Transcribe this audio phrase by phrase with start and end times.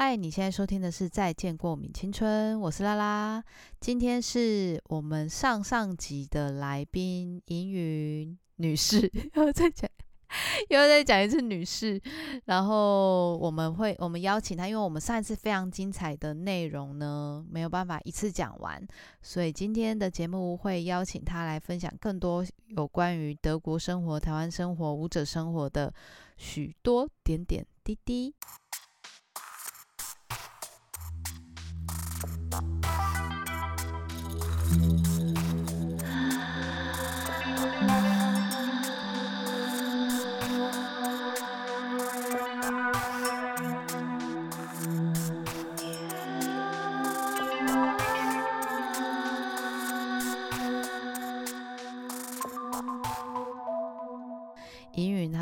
[0.00, 3.42] 嗨，你现在收听的是《再见过敏青春》，我是拉拉。
[3.80, 9.90] 今天是我们上上集的来宾银云女士， 又再讲，
[10.68, 12.00] 又再讲一次女士。
[12.44, 18.80] 然后我们会，我们邀请她，因为我们上一次非常精彩的内容呢，没有办法一次讲完，
[19.20, 25.92] 所以今天的节目会邀请她来分享更多有关于德国生活、台湾生活、舞者生活的
[26.36, 28.32] 许多点点滴滴。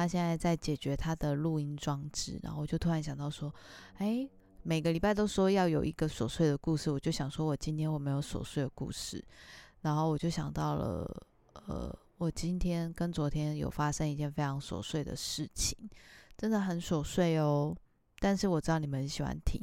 [0.08, 3.54] 现在在解决他的录音装置，然后我就突然想到说，
[3.98, 4.28] 哎，
[4.62, 9.24] 每个礼拜都说要有一个琐碎的故事，我就想说我今天我没有琐碎的故事，
[9.82, 11.26] 然后我就想到了，
[11.66, 15.76] 呃，我今天跟昨天有发生一件非常琐碎的事情，
[16.36, 17.76] 真的很琐碎哦，
[18.18, 19.62] 但是我知道你们很喜欢听。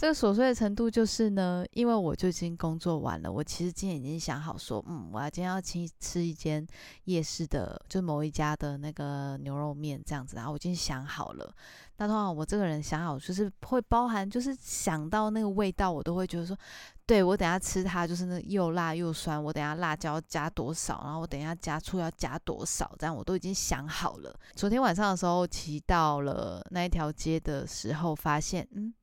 [0.00, 6.66] 这个琐碎的程度就是呢，因为我就已经工作完了，我其实今天已经想好说，嗯，我要今天要去吃一间
[7.04, 11.54] 夜市的，就某一家的那个牛肉面这样子，然后我已经想好了。
[11.98, 16.56] 那通常我这个人想好就是会包含，就是想到那个味道，我都会觉得说，
[17.04, 24.34] 对我等下吃它就是那又辣又酸，我等下辣椒加多少，然后我等下加醋要加多少，这样我都已经想好了。
[24.54, 28.94] 昨天晚上的时候骑到了那一条街的时候，发现，嗯。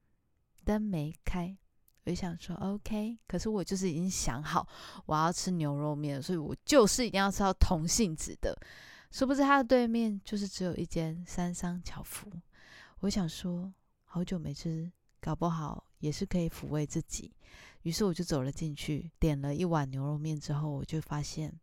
[0.68, 1.56] 灯没开，
[2.04, 4.68] 我就想说 OK，可是我就是已经想好
[5.06, 8.54] 我要吃牛肉面，所以我就是一定要吃到同性子的。
[9.10, 12.30] 殊不知它的对面就是只有一间三商巧福。
[13.00, 17.34] 我想说，好久没吃，搞不好也是可以抚慰自己。
[17.84, 21.58] 于是我就走了进去，点了一碗牛肉面之后，我就发现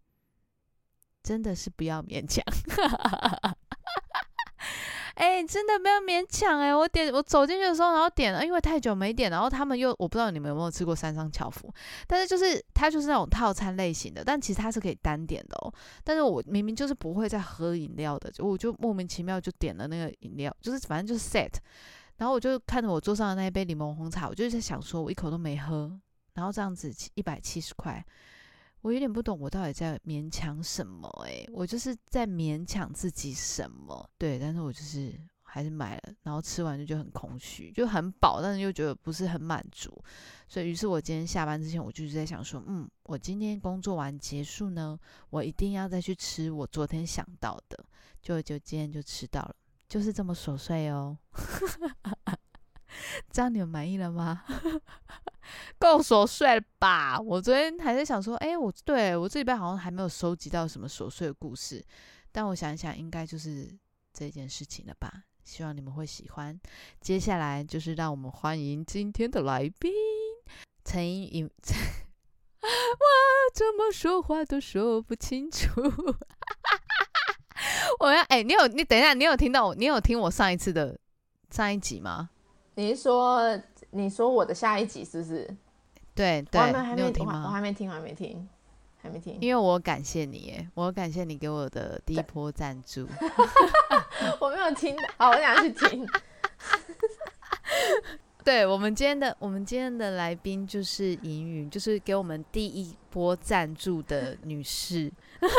[1.23, 2.43] 真的是不要勉强。
[5.15, 6.75] 哎，真的没有勉强哎！
[6.75, 11.73] 我点我走进去的时候，然后点了，因为太久没点，然后他们又我不知道你们有没有吃过三商巧福，
[12.07, 15.73] 但是就是它就是那种套餐类型的，但其实它是可以单点的哦。
[16.03, 21.53] 但是我明明就是不会再喝饮料的，就我就莫名其妙就点了那个饮料，就是反正就是 set。
[22.17, 25.91] 然后我就看着我桌上的那一杯柠檬红茶，我就在想说，我一口都没喝，
[26.35, 28.05] 然后这样子一百七十块。
[28.85, 31.09] 我有点不懂，我到底在勉强什么？
[31.25, 34.07] 诶，我就是在勉强自己什么？
[34.19, 39.91] 对，但是我就是还是买了，然后吃完就就很空虚，就很饱，但是又觉得不是很满足。
[40.47, 44.99] 所以，于是我今天下班之前，我就是在想说，嗯，我今天工作完结束呢，
[45.31, 47.83] 我一定要再去吃我昨天想到的，
[48.21, 49.57] 就就今天就吃到了，
[49.89, 51.17] 就是这么琐碎哦。
[53.33, 54.45] 这样你们满意了吗？
[55.79, 57.19] 够琐碎吧？
[57.21, 61.85] 我昨天还在想说，哎，我对我这礼拜好像还没有收集到什么琐碎的故事，
[62.33, 63.69] 但我想一想，应该就是
[64.13, 65.13] 这件事情了吧？
[65.45, 66.59] 希望你们会喜欢。
[67.01, 69.93] 接下来就是让我们欢迎今天的来宾
[70.85, 71.47] 陈英。
[72.65, 75.69] 我怎么说话都说不清楚。
[78.01, 79.75] 我要哎，你有你等一下，你有听到我？
[79.75, 80.99] 你有听我上一次的
[81.51, 82.31] 上一集吗？
[82.77, 83.57] 你是说，
[83.97, 85.49] 你说我的下一集是不是？
[86.17, 87.45] 对对，我还没有听吗？
[87.47, 88.49] 我还没听，还没听，
[89.01, 89.39] 还没听。
[89.41, 93.07] 因为我感谢你，我感谢你给我的第一波赞助。
[94.41, 96.05] 我没有听，好，我想去听。
[98.45, 105.11] 对我们今天的，我们今天的来宾就是银云，就是给我们第一波赞助的女士。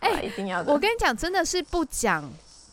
[0.00, 0.60] 哎，一定要！
[0.60, 2.30] 我跟你讲，真的是不讲。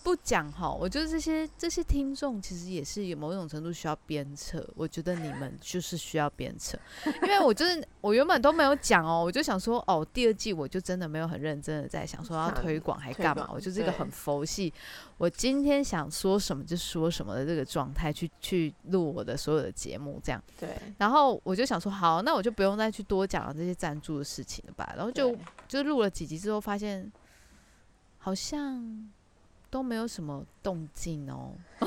[0.07, 4.65] 不讲哈，我觉得这些这些听众其实也是有某种程度需要鞭策。
[4.73, 6.79] 我觉得你们就是需要鞭策，
[7.23, 14.73] 因为我就是我原本都没有讲哦，我就想说哦，第二季我就真的没有很认真的在想说要推广还干嘛， 我就是一个很佛系，
[15.17, 20.41] 我今天想说什么就说什么的这个状态去去录我的所有的节目这样。
[20.57, 20.69] 对。
[20.97, 24.93] 然后我就想说好，那我就不用再去多讲这些赞助的事情了吧。
[24.95, 25.35] 然后就
[25.67, 27.11] 就录了几集之后，发现
[28.19, 29.11] 好像。
[29.69, 31.53] 都没有什么动静哦，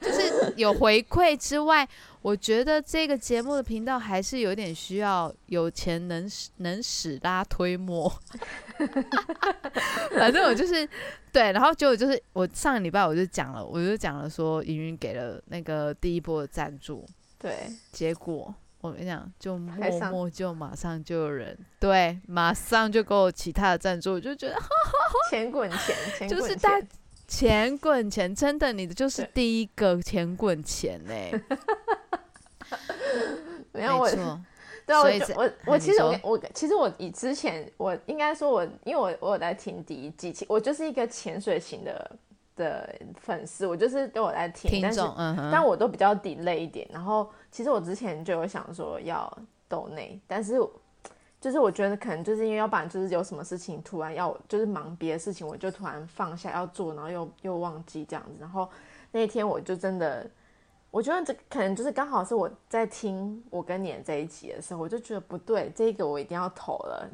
[0.00, 1.86] 就是有回馈之外，
[2.22, 8.12] 我觉得这个节目的频道还是有点需要有钱能使能使拉推磨。
[10.16, 10.88] 反正我就是
[11.32, 17.04] 对，然后结果就是我上个礼拜我就讲了，我就讲了说，云云给了那个第一波的赞助，
[17.38, 19.74] 对，结果我跟你讲，就默
[20.10, 24.56] 默就马上就有人对，马上就给我其他的赞助，我就觉得
[25.30, 26.80] 钱滚钱，钱滚就是大
[27.26, 27.76] 钱。
[27.78, 31.12] 滚钱，真的，你的就是第一个钱滚钱呢、
[33.72, 34.40] 没有我没，错，
[34.86, 35.00] 对啊，
[35.36, 42.10] 我我我其实我我其实我以之前我应该说我因为我我有在听第一季，其我就是一个潜水型的
[42.58, 46.86] 的粉丝，我就是都有在听，但是，嗯，但我都比较 delay 一点。
[46.92, 49.32] 然后其实我之前就有想说要
[49.66, 50.60] 抖内，但是
[51.40, 58.32] 就是我觉得可能就是因为要不然就是有什么事情突然要就是忙别的事情，我就突然放下要做，然后又又忘记这样子。
[58.40, 58.68] 然后
[59.12, 60.28] 那一天我就真的，
[60.90, 67.08] 我觉得这可能就是刚好是我在听我跟你的这一集的时候，我就觉得不对，这个我一定要投了。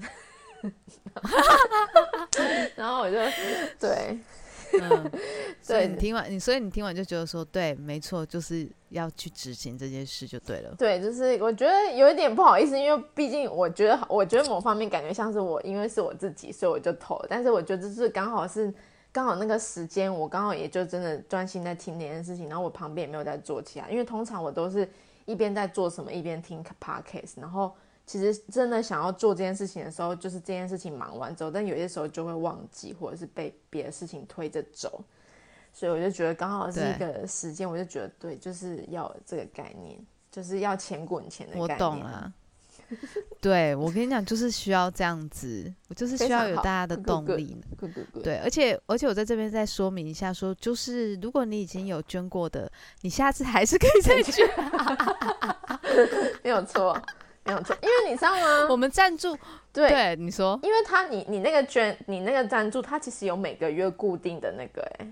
[2.74, 3.18] 然后我就
[3.78, 4.18] 对
[4.82, 5.10] 嗯，
[5.62, 10.74] 所以对你听完，你所以你听完就觉得说，对，没错，就是要去执行这件事就对了。
[10.76, 17.24] 对，就是我觉得有一点不好意思，因为毕竟我觉得，我觉得某方面感觉像是我，因为是我自己，所以我就投。
[17.28, 18.72] 但是我觉得就是刚好是
[19.12, 24.88] 刚好那个时间，我刚好也就真的专心在听那件事情，然后我旁边也没有在做其他，因为通常我都是
[25.24, 27.74] 一边在做什么一边听 podcast，然后
[28.06, 35.02] 其实真的想要做这件事情的时候，就是这件事情忙完之后，但有些时候就会忘记，或者是被别的事情推着走。
[35.72, 39.98] 所以我就觉得刚好是一个时间，我就觉得对，就是要这个概念，
[40.30, 41.78] 就是要钱滚钱的概念我。
[41.78, 42.32] 懂了。
[43.40, 47.56] 对，我跟你讲，就是需要这样子，我就是需要有大家的动.力。
[47.78, 48.22] good good good。
[48.22, 52.70] 对，而且而且我在这边再说明一下说就是如果你已经有捐过的，
[53.00, 54.46] 你下次还是可以再捐。
[56.44, 57.00] 没有错，
[57.44, 58.66] 没有错，因为你知道吗？
[58.70, 59.36] 我们赞助，
[59.72, 65.06] 对，对你说，因为他你你那个捐，你那个赞助，他其实有每个月固定的那个哎、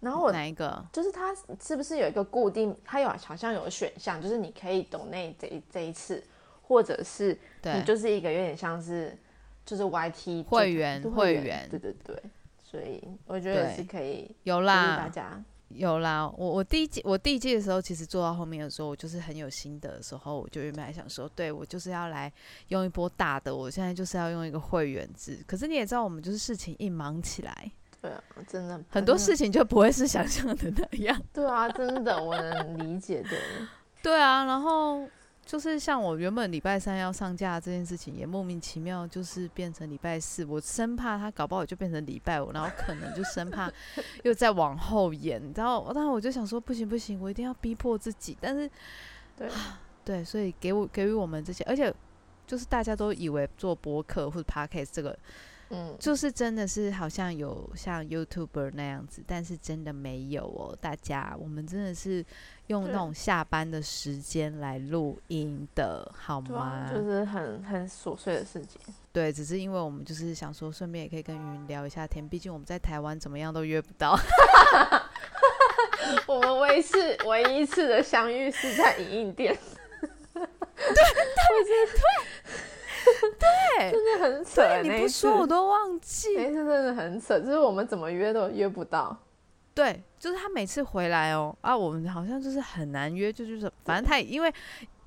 [0.00, 0.84] 然后我哪一个？
[0.92, 2.76] 就是他是不是有一个固定？
[2.84, 6.22] 他有好像有选项，就是你可以懂那这一这一次，
[6.62, 9.18] 或者是对你就是一个有点像是
[9.64, 12.22] 就是 YT 会员会员对对对，
[12.62, 15.42] 所以我觉得也是可以有鼓励大，家。
[15.74, 16.26] 有啦。
[16.36, 22.32] 我我第一季我第一季的时候，其实做到后面的时候，我就是很有心得的时候，我就原本还想说，对我就是要来
[22.68, 25.38] 用一波大的，我现在就是要用一个会员制。
[25.46, 31.20] 可是你也知道，我们就是事情一忙起来，对啊，真的很多事情就不会是想象的那样。
[31.32, 33.30] 对啊，真的我能理解的。
[34.02, 35.08] 对啊，然后
[35.44, 43.70] 就是像我原本礼拜三要上架这件事情，也莫名其妙就是变成礼拜四，我生怕他搞不好就变成礼拜五，然后可能就生怕
[44.24, 45.90] 又再往后延，你知道？
[45.94, 48.36] 但是我就想说，不行不行，我一定要逼迫自己。
[48.40, 48.68] 但是
[49.36, 49.48] 对，
[50.04, 51.94] 对，所以给我给予我们这些，而且
[52.46, 55.16] 就是大家都以为做博客或者 podcast 这个
[55.70, 60.76] 嗯，就是真的是好像有像 YouTuber 那样子，但是真的没有哦。
[60.80, 62.24] 大家，我们真的是
[62.66, 66.92] 用那种下班的时间来录音的，好对吗啊，？
[66.92, 68.80] 就是很很琐碎的事情。
[69.12, 74.18] 对，只是因为我们就是想说，顺便也可以跟云聊一下天，毕竟我们在台湾怎么样都约不到。
[76.26, 79.56] 我们唯一次唯一一次的相遇是在影印店，
[80.34, 80.42] 对，
[83.78, 84.82] 真的很扯欸。
[84.82, 86.28] 你不说我都忘记。
[86.36, 89.16] 那一次真的很扯，就是我们怎么约都约不到。
[89.74, 94.54] 对，就是他每次回来哦，啊，我们好像就是很难约，就就是反正他也因为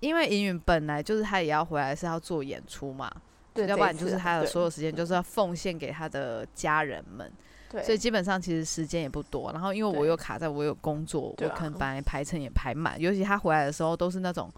[0.02, 3.10] 因为银云本来就是他也要回来是要做演出嘛，
[3.54, 7.32] 对，要不然就是他的所有时间就是要奉献给他的家人们，
[7.70, 9.54] 对，所以基本上其实时间也不多。
[9.54, 14.52] 然后因为我对又卡在我有工作，我可能本来排程也排满，尤其他回来的时候都是那种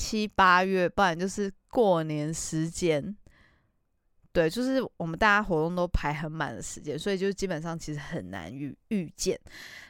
[0.00, 3.14] 七八月，不然就是过年时间。
[4.32, 9.38] 对，就是我们大家活动都排很满的时间，所以就基本上其实很难遇遇见。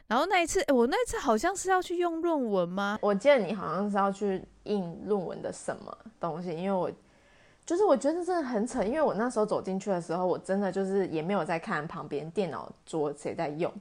[0.07, 2.99] 然后那一次，我那一次好像是要去用论文吗？
[3.01, 6.91] 我记得你好像是要去印论文的什么东西，因为我
[7.65, 13.73] 就是我觉得真的很扯，因为我那时候走进去的时候，我真的就是也没有在看旁边电脑桌谁在用。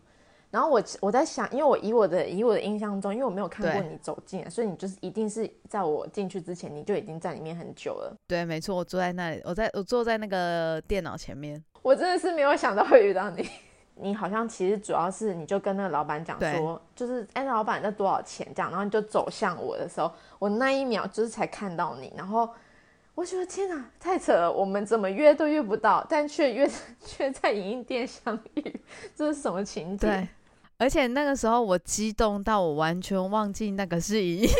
[0.50, 8.16] 然后我我在想，因为我以我的以我的印象中，因为我没有看过你走进来，所以你就是一定是在我进去之前，你就已经在里面很久了。
[8.26, 11.62] 对，没错，我坐在那里，我在我坐在那个电脑前面。
[11.82, 13.48] 我真的是没有想到会遇到你。
[14.02, 22.48] 你好像其实主要是你就跟那个老板讲说，就是哎，老板那多少钱这样，然后你就走向我的时候，我那一秒就是才看到你，然后
[23.14, 26.66] 我觉得天哪，太扯了，我们怎么约都约不到，但却约
[27.04, 28.80] 却在影音店相遇，
[29.14, 30.26] 这是什么情节？
[30.80, 34.48] 对，而且那个时候我激动到我完全忘记那个是银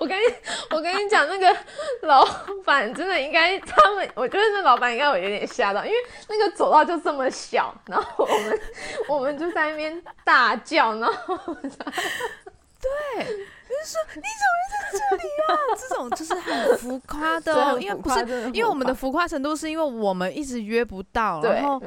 [0.00, 0.22] 我跟你
[0.70, 1.54] 我跟你讲，那个
[2.02, 2.24] 老
[2.64, 5.96] 板真的应该，他们我觉得那老板应该有有点吓到，因为
[6.28, 8.60] 那个走道就这么小，然后我们
[9.08, 11.68] 我们就在那边大叫，然后对
[13.18, 15.52] 就是说你怎么在这里啊？
[15.76, 18.20] 这种就是很浮夸的哦， 因为不是
[18.54, 21.82] 因为我们的浮夸程度是因为我们一直约不到，然后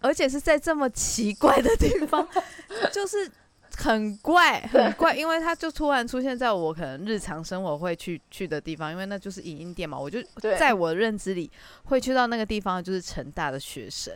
[0.00, 2.26] 而且是在这么奇怪的地方，
[2.92, 3.30] 就是
[3.76, 10.20] 很怪很怪，因为它就突然出现在我可能日常生活会去去的地方，因为那就是影音店嘛，我就
[10.58, 11.50] 在我认知里
[11.84, 14.12] 会去到那个地方，就是成大的学生。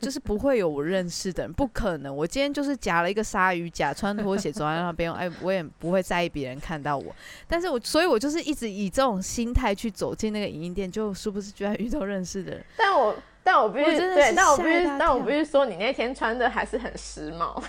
[0.00, 2.14] 就是不会有我认识的人，不可能。
[2.14, 7.12] 我今天就是夹了一个鲨鱼夹，穿拖鞋走在那边，哎，我也不会在意别人看到我。
[7.48, 12.64] 但是我，所以我就是一直以这种心态去走进那个影音店，就是不是居然遇到认识的人？
[12.76, 13.16] 但我，
[13.52, 17.60] 但我必须对，但我必须，但我必须说，你那天穿的还是很时髦。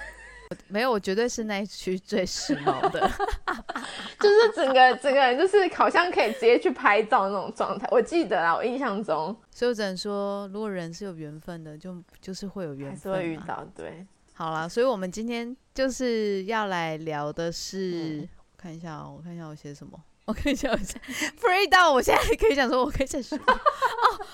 [0.67, 3.09] 没有，我绝对是那一区最时髦的，
[4.19, 7.88] 就是整个整个人就是好像可以直接去拍照那种状态。
[7.89, 13.65] 我记得啊，我印象中，所以我只能说，如果人是有缘分的，就就是会有缘分，会遇到。
[13.75, 20.00] 对，好了，所以我们今天就是要来聊的是，看一下哦，我看一下我写什么，
[20.31, 20.97] 我可以讲一下
[21.38, 23.59] free 到，我现在可以讲说，我可以再说哦，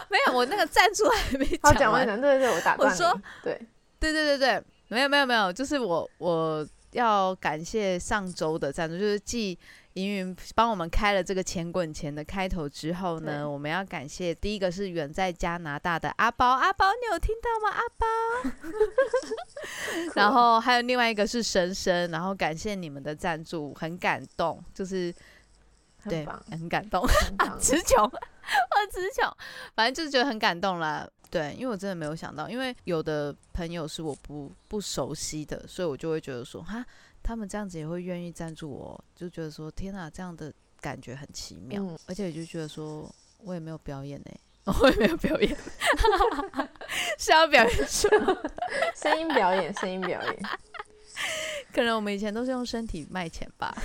[0.10, 1.46] 没有，我那个赞助还没
[1.77, 3.60] 讲完，对对对，我打断说，对，
[4.00, 4.63] 对对对对。
[4.89, 9.60] 没有没有没有，就是我我要感谢上周的赞助，就是继
[9.96, 17.75] 云云帮我们开了这个钱滚钱的开头之后呢，我们要感谢第一个是远在加拿大的阿包，阿包你有听到吗？
[17.75, 18.08] 阿包，
[20.16, 25.13] 然后还有另外一个是神神，然后感谢你们的赞助，很感动，就是
[26.04, 27.06] 对，很感动，
[27.60, 29.32] 词穷，我词穷，
[29.75, 31.08] 反正就是觉得很感动啦。
[31.30, 36.86] 对，因为我真的没有想到，因为有的朋友是我不不熟悉的，所以我就会觉得说，哈，
[37.22, 44.32] 他们这样子也会愿意赞助我，就觉得说，天哪，这样的感觉很奇妙，而且我就觉得说，我也没有表演呢，
[44.82, 45.58] 我也没有表演，
[47.20, 48.38] 是要表演什么？
[48.96, 50.39] 声音表演，声音表演。
[51.74, 53.76] 可能我们以前都是用身体卖钱吧，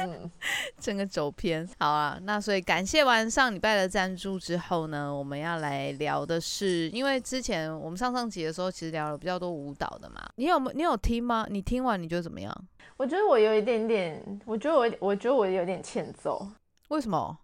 [0.00, 0.30] 嗯，
[0.80, 1.68] 整个走偏。
[1.78, 11.46] 好啊，那所以感谢完上礼拜的赞助之后呢，我们要来聊的是，因为之前我们上上集的时候其实聊了比较多舞蹈的嘛，你有没你有听吗？
[11.50, 12.54] 你听完你觉得怎么样？
[12.96, 16.48] 我觉得我有一点点，我觉得我我觉得我有点欠揍，
[16.88, 17.38] 为什么？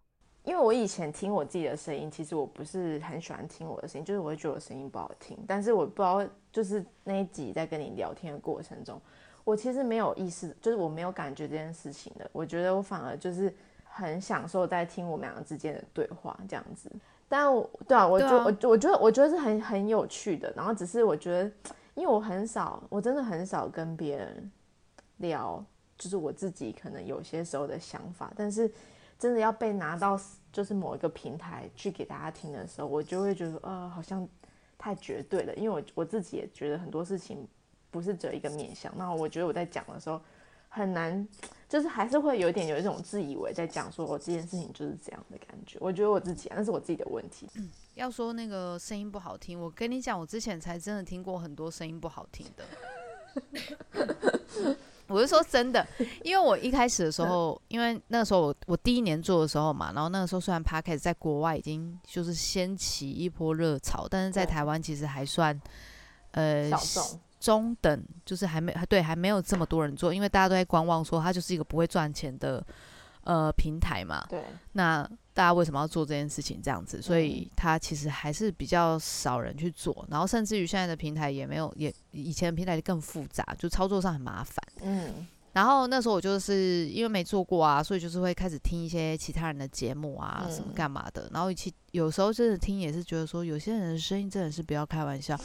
[0.45, 5.39] 因为我以前听我自己的声音，其实我不是很喜欢听我的声音，就是我会觉得我声音不好听。
[5.49, 6.23] 但是我不知道，
[6.53, 9.01] 就是那一集在跟你聊天的过程中，
[9.43, 12.29] 我其实没有意识，就是我没有感觉这件事情的。
[12.31, 13.53] 我觉得我反而就是
[13.85, 16.93] 很享受在听我们两个之间的对话这样子。
[17.27, 17.47] 但
[17.89, 20.53] 对啊，我就我我觉得我觉得是很很有趣的。
[20.55, 21.51] 然后只是我觉得，
[21.95, 24.53] 因为我很少，我真的很少跟别人
[25.17, 25.65] 聊，
[25.97, 28.71] 就是我自己可能有些时候的想法，但是。
[29.25, 30.21] 真的要被拿到
[30.53, 34.29] 就是某一个平台去给大家听的时候，我就会觉得呃好像
[34.77, 37.49] 太绝对了，因为我我自己也觉得很多事情
[37.91, 38.93] 不是只有一个面向。
[38.99, 40.21] 那我觉得我在讲的时候
[40.69, 41.27] 很难，
[41.71, 45.79] 就是还是会有点有一种自以为在讲说我这件事情就是这样的感觉。
[45.81, 47.49] 我觉得我自己那是我自己的问题。
[47.95, 52.63] 要说那个声音不好听，我跟你讲，我之前才真的听过很多声音不好听的。
[55.07, 55.87] 我是说真的，
[56.23, 65.59] 因为我一开始的时候，因为那个时候我我第一年做的时候嘛，然后那个时候虽然 p a r k e 在国外已经就是掀起一波热潮，但是在台湾其实还算
[66.31, 66.71] 呃
[67.39, 72.65] 中等，就是还没对还没有这么多人做，因为大家都在观望，说它就是一个不会赚钱的
[73.25, 74.25] 呃平台嘛。
[74.29, 74.43] 对，
[74.73, 75.09] 那。
[75.35, 76.61] 大家为什么要做这件事情？
[76.63, 84.57] 这样子，所以它其实还是比较少人去做，然后甚至于现在的平台也没有，也以前的平台更复杂，就操作上很麻烦。
[84.83, 85.27] 嗯。
[85.53, 91.31] 然后那时候我就是因为没做过啊，所以就是会开始听一些其他人的节目啊，什么干嘛的。
[91.33, 95.39] 然后其有时候真的听也是觉得说，有些人的声音真的是不要开玩笑，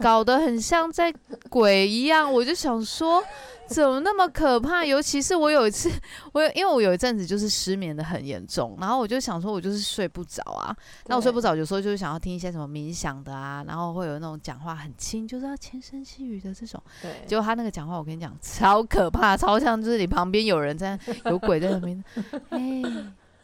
[0.00, 1.12] 搞得很像在
[1.50, 2.32] 鬼一样。
[2.32, 3.22] 我就想说，
[3.68, 4.82] 怎么那么可怕？
[4.82, 5.90] 尤其是我有一次，
[6.32, 10.74] 我因为我有一阵子就是失眠的很严重，然后我就想说，我就是睡不着啊。
[11.06, 16.82] 那我睡不着，有时候就是想要听一些什么冥想的啊，然后会有那种讲话很轻，就是要轻声细语的这种。
[17.02, 17.12] 对。
[17.26, 19.60] 结果他那个讲话，我跟你讲，超可怕，超。
[19.60, 22.02] 像就是你旁边有人在， 有鬼在那边。
[22.48, 22.82] 哎，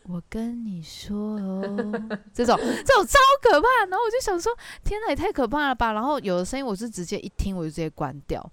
[0.09, 1.63] 我跟你说哦，
[2.33, 3.69] 这种这种超可怕。
[3.89, 5.93] 然后我就想说，天哪，也太可怕了吧！
[5.93, 8.49] 然后有的声音我是直接一听我就直接关掉。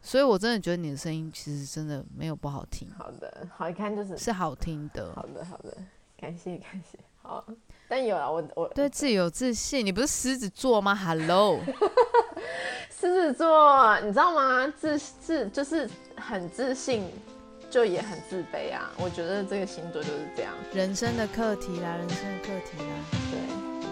[0.00, 2.88] 所以我真的觉得你的声音其实真的没有不好听。
[2.96, 5.12] 好的，好一看就是是好听的。
[5.14, 5.76] 好的，好的，
[6.16, 6.98] 感谢感谢。
[7.20, 7.44] 好，
[7.88, 9.84] 但有啊，我我对自己有自信。
[9.86, 11.60] 你不是狮子座吗？Hello。
[12.90, 14.66] 狮子座，你知道吗？
[14.76, 17.04] 自自就是很自信，
[17.72, 18.92] 就也很自卑啊。
[18.98, 22.94] 我觉得这个星座就是这样，人生的课题啦，人生的课题啦，
[23.30, 23.91] 对。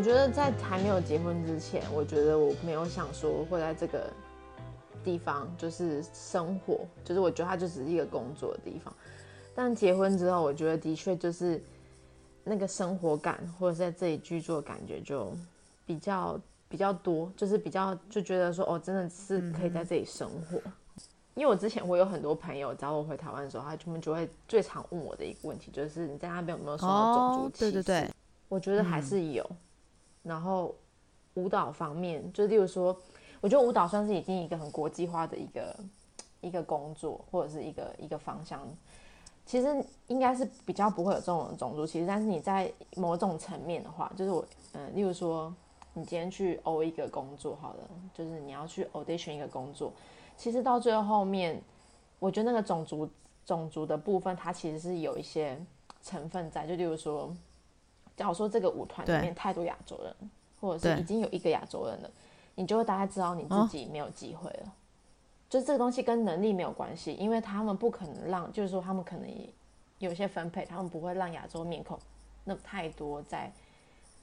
[0.00, 4.10] 我觉得在还没有结婚之前，我觉得我没有想说会在这个
[5.04, 8.90] 地方就是生活，就是我觉得它就只是一个工作的地方。
[9.54, 11.62] 但结婚之后，我觉得的确就是
[12.44, 15.34] 那个生活感，或者在这里居住的感觉就
[15.84, 20.56] 比较比较多，就是比较就觉得说哦，真的是可以在这里生活。
[21.34, 27.72] 因为我之前我有很多朋友找我回台湾的时候，他们就会最常问我的一个问题，就是你在那边有没有受到种族歧视？
[27.72, 28.10] 对对对，
[28.48, 29.46] 我觉得还是有。
[30.22, 30.74] 然后
[31.34, 32.96] 舞蹈方面，就例如说，
[33.40, 35.76] 我觉得舞蹈算是已经一个很国际化的一个
[36.40, 38.60] 一个工作，或者是一个一个方向。
[39.46, 45.52] 其实应该是比较不会有这种种族歧视，但是你在某种层面的话，就是我，嗯，例如说，
[45.94, 49.92] 你今天去欧一个工作，好了，就是你要去 audition 一个工作。
[50.36, 51.60] 其实到最后后面，
[52.20, 53.08] 我觉得那个种族
[53.44, 55.58] 种族的部分，它其实是有一些
[56.00, 56.64] 成分在。
[56.64, 57.34] 就例如说，
[58.20, 60.14] 假如说这个舞团里面太多亚洲人，
[60.60, 62.10] 或者是已经有一个亚洲人了，
[62.54, 64.74] 你就会大概知道你自己没有机会了。
[65.48, 69.26] 就这个东西跟能力没有关系，因为他们不可能让，就是说他们可能
[70.00, 71.98] 有些分配，他们不会让亚洲面孔
[72.44, 73.50] 那太多在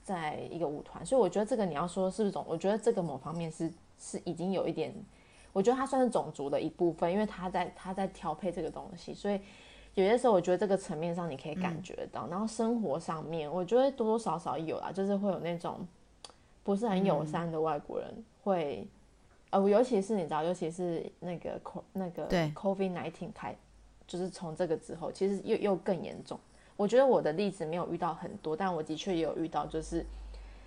[0.04, 1.04] 在一个舞团。
[1.04, 4.94] 所以我觉得这个你要说是不是种，我觉得这个某方面是是已经有一点。
[5.52, 9.40] 我觉得它算是种族的一部分，因为他在他在调配这个东西，所以
[10.02, 12.28] 有些时候我觉得这个层面上你可以感觉到。
[12.28, 15.84] 然后生活上面，我觉得多多少少有啦，就是会有那种
[16.62, 18.86] 不是很友善的外国人会，
[19.50, 23.56] 呃，尤其是你知道，尤其是那个 co 那个 COVID nineteen 开，
[24.06, 26.38] 就是从这个之后，其实又又更严重。
[26.76, 30.06] 我觉得我的例子没有遇到很多，但我的确也有遇到，就是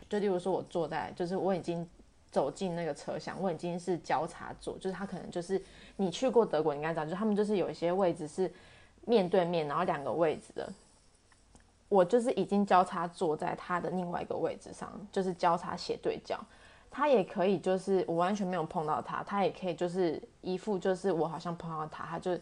[0.09, 1.87] 就例如说我坐在，就是我已经。
[2.31, 5.61] 走进那个车厢，我已经是交叉坐，就是他可能就是
[5.97, 8.49] 你去过德国，你应该知道，就他们就是有一些位置是
[9.05, 10.71] 面对面，然后两个位置的。
[11.89, 16.39] 我就是已经交叉坐在他的另外一个位置上，就是交叉斜对角。
[16.89, 22.37] 他也可以就是我完全没有碰到他，他也可以就是一副就是我好像碰到他，他就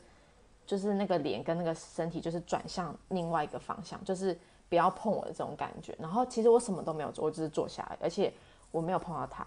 [0.66, 4.38] 就是那个脸跟那个身体就是转向另外一个方向，就是
[4.70, 5.96] 不要碰我的这种感觉。
[6.00, 8.32] 然后其实我什么都没有做，我只是坐下来，而且
[8.70, 9.46] 我没有碰到他。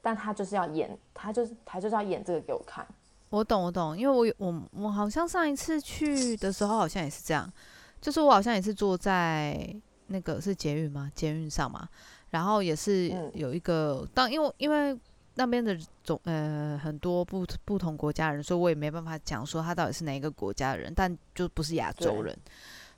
[0.00, 2.86] 但他就是要演，他就是他就是要演这个给我看。
[3.34, 7.52] 我懂，我懂，因为我我我好像上一次去的时候好像也是这样，
[8.00, 9.74] 就是我好像也是坐在
[10.06, 11.10] 那个是捷运吗？
[11.16, 11.88] 捷运上嘛，
[12.30, 14.96] 然后也是有一个当因为因为
[15.34, 22.38] 那边的总呃很多不不同国家人，所以我也没办法讲说他到底是哪一个国家的人，但就不是亚洲人，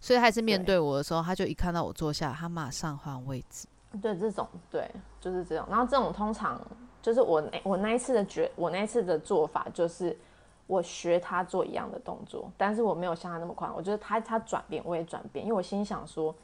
[0.01, 3.67] 所以他是面对我的时候，他就一看到我坐下，他马上换位置。
[4.03, 4.87] 对，这种对
[5.19, 6.61] 就是这种，然后这种通常。
[7.07, 10.19] 就是我那我那一次的觉，我那一次的做法就是
[10.67, 13.71] 我学他做一样的动作，但是我没有像他那么快。
[13.77, 16.35] 我觉得他他转变我也转变，因为我心想说，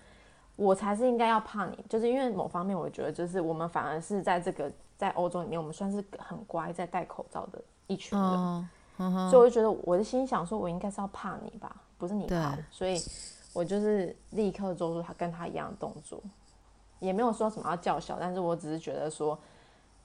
[0.54, 8.68] 我才是应该要怕你，就是因为某方面我觉得就是我们反而是在这个在欧洲里面，我们算是很乖在戴口罩的一群人，
[9.30, 13.02] 所以我就觉得我的心想说，我应该是要怕你吧，不是你怕我，所以
[13.52, 16.20] 我就是立刻做出他跟他一样的动作，
[17.00, 19.36] 也没有说什么要叫嚣，但是我只是觉得说。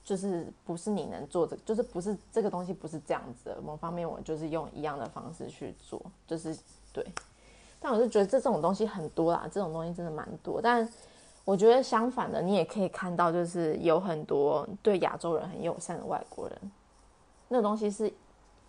[0.08, 3.60] 就是不是你能做的，就是不是这个东西不是这样子的。
[3.60, 6.56] 某方面我就是用一样的方式去做，就是
[6.94, 7.04] 对。
[7.78, 10.62] 但我是觉得这这种东西很多啦，这种东西真的蛮多。
[10.62, 10.88] 但
[11.44, 16.58] 我觉得相反的，你也可以看到，就是有很多对亚洲人很友善的外国人。
[17.48, 18.10] 那个东西是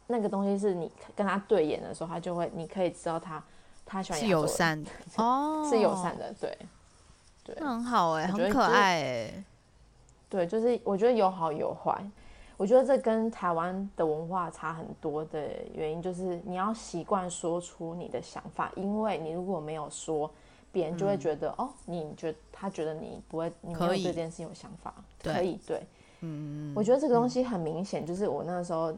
[0.07, 3.41] 那个东西是你跟他对眼的时候，他就会你可以知道他
[3.85, 6.57] 他喜欢友善的哦， 是友善的，对
[7.45, 9.43] 对，那很好哎，很可爱哎。
[10.29, 12.01] 对，就是我觉得有好有坏。
[12.55, 20.29] 我觉得这跟台湾的文化差很多的原因，就是你要习惯说出你的想法，因为你如果没有说，
[20.69, 25.87] 别人就会觉得哦，你觉他觉得你不会，你没有对这件事有想法，可以对，
[26.19, 28.93] 嗯我觉得这个东西很明显，就是我那时候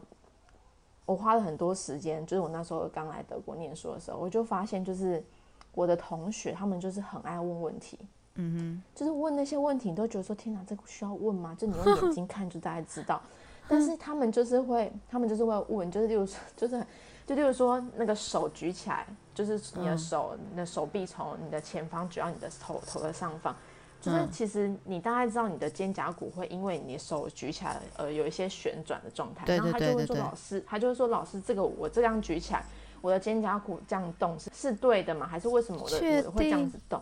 [1.06, 5.24] 我花了很多时间，就是我那时候刚来德国念书的时候，我就发现就是
[5.72, 7.96] 我的同学他们就是很爱问问题。
[8.34, 11.54] 嗯哼，就是问那些问题，你都觉得说天哪，这个需要问吗？
[11.58, 13.20] 就你用眼睛看就大概知道，
[13.68, 16.84] 但是他们就是会，他们就是会问，就是例如说，就是
[17.26, 23.54] 就例如说那个手举起来，就是你的手，你的手臂从你的前方举到你的头头的上方，
[24.00, 32.64] 就是其实你大概知道你的肩胛骨会因为你手举起来而有一些旋转的状态，然后他就会说老师，他就会说老师，这个我这样举起来，
[33.00, 35.26] 我的肩胛骨这样动是是对的吗？
[35.26, 37.00] 还是为什么我的我的会这样子动？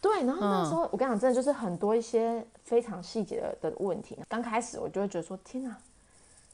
[0.00, 4.18] 对，然后那时候我跟你讲，真的就是很多一些非常细节的的问题。
[4.28, 5.76] 刚开始我就会觉得说，天哪，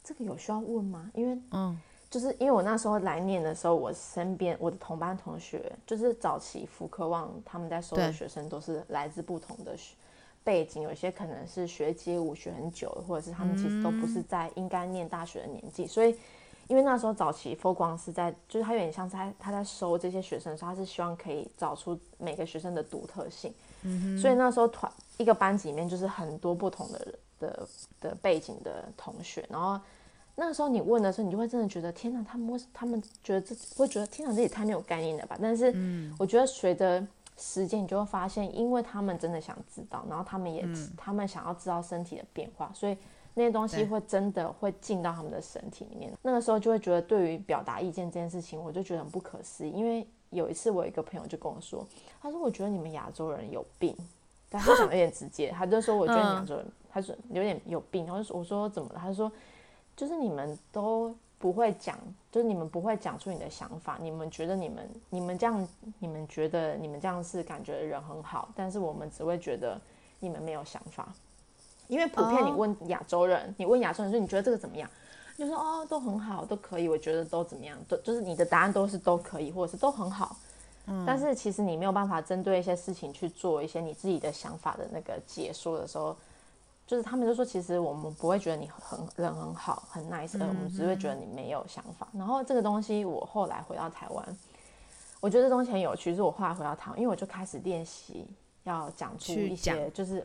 [0.02, 1.10] 这个有需要问吗？
[1.14, 1.78] 因为，嗯，
[2.10, 9.94] 就是因为我那时候来念的时候，我身边我的同班同学，就是早期福科旺他们在收的学生都是来自不同的学
[10.42, 16.16] 背景，有些可能是学街舞学很久，或者是他们其实都不是在应该念大学的年纪，所以
[16.68, 23.52] 因为那时候早期佛光是在，就是他有点像在他在收这些学生的时候，他是希望可以找出每个学生的独特性，
[24.20, 27.68] 所以那时候团一个班级里面就是很多不同的的
[28.00, 29.80] 的背景的同学，然后
[30.34, 35.38] 那个时候你问的时候，你就会真的觉得天哪，他们为他们觉得自己会觉得天哪，这也太没有概念了吧？
[35.40, 35.74] 但是
[36.18, 37.06] 我觉得随着
[37.38, 42.96] 时间，你就会发现，因为他们真的想知道，然后他们也他们想要知道身体的变化，所以
[43.38, 46.12] 那些东西会真的会进到他们的身体里面。
[46.22, 49.70] 那个时候就会觉得，对于表达意见这件事情，我就觉得很不可思议。
[49.70, 51.86] 因为有一次我一个朋友就跟我说，
[52.20, 53.94] 他说我觉得你们亚洲人有病，
[54.48, 58.06] 但他讲的有点直接，他就说我觉得你亚洲人，他说有点有病。
[58.06, 58.98] 然后我说怎么了？
[58.98, 59.30] 他说
[59.94, 61.14] 就是你们都。
[61.38, 61.98] 不会讲，
[62.32, 63.98] 就是你们不会讲出你的想法。
[64.00, 65.68] 你们觉得你们你们这样，
[65.98, 69.78] 你们觉得你们这样是感觉人很好，但是我们只会觉得
[70.18, 71.12] 你们没有想法。
[71.88, 74.88] 因为普遍你问亚洲人，你问亚洲人说你觉得这个怎么样，
[75.36, 80.36] 就说哦都很好，都可以，我觉得都怎么样，都就是你的答案都是都可以，或者是都很好。
[80.86, 86.16] 嗯，但是其实你没有办法针对一些事情去做一些你自己的想法的那个解说的时候。
[86.88, 92.06] 就是他们就说，其实我们不会觉得你很人很好很 nice，我们只会觉得你没有想法。
[92.12, 94.24] 然后这个东西，我后来回到台湾，
[95.18, 96.14] 我觉得这东西很有趣。
[96.14, 98.24] 是我后来回到台湾，因为我就开始练习
[98.62, 100.24] 要讲出一些，就是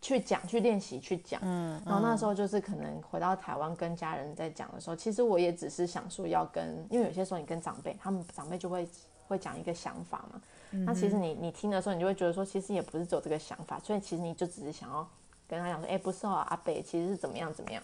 [0.00, 1.40] 去讲、去练习、去讲。
[1.44, 1.80] 嗯。
[1.84, 8.88] 然后那时候就是可能回到台湾跟家人在讲的时候，其实我也只是想说要跟，因为有些时候你跟长辈，他们长辈就会
[9.28, 10.40] 会讲一个想法嘛。
[10.86, 15.06] 那其实你你听的时候，你就会觉得说，其实也不是只有这个想法，所以其实你就只是想要。
[15.48, 17.82] 跟他讲说，哎，不是哦，阿北其实是怎么样怎么样。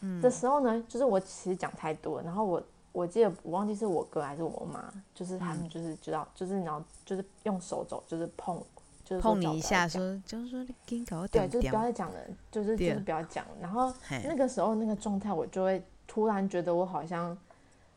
[0.00, 8.60] 嗯，这时候呢，就是我其实讲太多，然后我我记得我忘记是我哥还是我妈，就是他们就是知道，就是然后就是用手肘就是碰，
[9.04, 12.18] 就是碰你一下，说就是说你给搞对，就是不要再讲了，
[12.50, 13.44] 就是就是不要讲。
[13.60, 13.92] 然后
[14.24, 17.36] 那个时候那个状态，我就会突然觉得我好像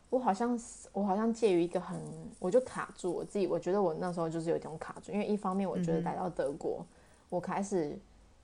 [0.09, 0.59] 我好像
[0.91, 1.99] 我好像介于一个很，
[2.39, 6.85] 我就卡住我自己，我觉得我那时候就是有一种卡住，因为一方面我觉得来到德国，
[7.29, 7.97] 我开始。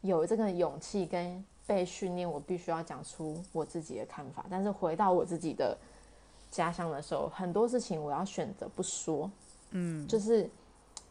[0.03, 4.45] 有这个勇气跟被训练，我必须要讲出我自己的看法。
[4.49, 5.77] 但是回到我自己的
[6.51, 9.31] 家乡的时候，很多事情我要选择不说。
[9.69, 10.49] 嗯，就是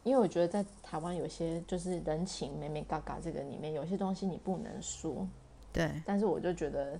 [0.03, 5.27] 因为我觉得在台湾有些就是人情美美嘎嘎这个里面有些东西你不能说。
[5.71, 5.89] 对。
[6.05, 6.99] 但是我就觉得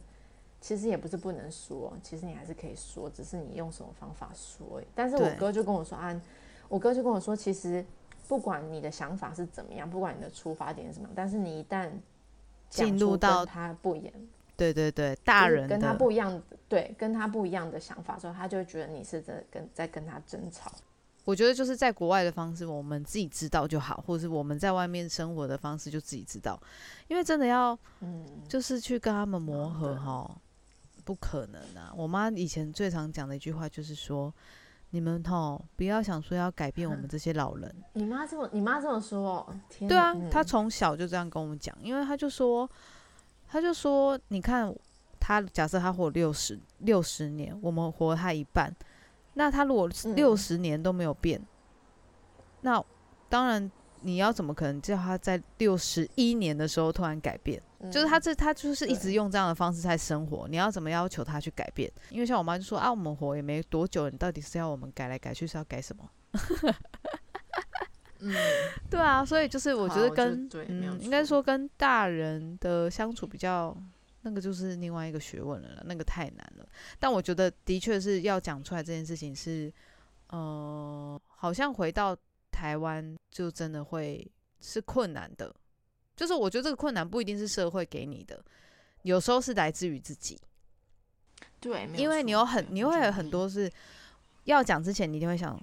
[0.60, 4.82] 其实也不是不能说，其实你还是可以说，只是你用什么方法说。
[4.96, 6.22] 但是我哥就跟我说啊，
[6.68, 7.86] 我哥就跟我说，其实。
[8.26, 11.92] 不管你的想法是怎么样，不管你的出发点是什么，但是你一旦
[12.70, 14.14] 进入到他不一样，
[14.56, 20.72] 对对对，大人跟他不一样，对，跟他不一样的想法之后，他就会觉得你是在跟在跟他争吵。
[21.24, 26.62] 我觉得就是在国外的方式，我们自己知道就好，或者是我们在外面生活的方式就自己知道，
[27.08, 30.36] 因为真的要，嗯，就是去跟他们磨合哈，
[31.04, 31.94] 不可能啊！
[31.96, 34.34] 我妈以前最常讲的一句话就是说。
[34.96, 37.76] 你们吼，不要想说要改变我们这些老人。
[37.94, 39.44] 你妈这么，你妈这么说，
[39.80, 42.70] 对啊，她从小就这样跟我们讲，因为她就说，
[43.48, 44.72] 她就说，你看，
[45.20, 48.72] 她假设她活六十六十年，我们活她一半，
[49.34, 51.42] 那他如果六十年都没有变，
[52.62, 52.84] 那
[53.30, 53.72] 当然。
[54.06, 57.64] 你要怎么可能叫他在六十一年的时候突然改变？
[57.90, 60.46] 就是他这他就是一直用这样的方式在生活。
[60.50, 61.90] 你要怎么要求他去改变？
[62.10, 66.04] 因为像我妈就说啊，我们活也没多久，你到底是要我们改来改去是要改什么？
[68.20, 68.36] 嗯，
[68.92, 73.74] 对啊，所以就是我觉得跟嗯，应该说跟大人的相处比较，
[74.24, 76.68] 那个就是另外一个学问了，那个太难了。
[77.00, 79.72] 但我觉得的确是要讲出来这件事情是，
[80.30, 82.18] 呃，好像回到。
[82.54, 84.32] 台湾就真的会
[84.62, 85.54] 是困难的，
[86.16, 88.40] 就是我觉得这个困难不一定是社会给你的，
[89.02, 90.40] 有时候是来自于自己。
[91.60, 93.70] 对，因为你有很，你会有很多是
[94.44, 95.60] 要讲之前，你一定会想，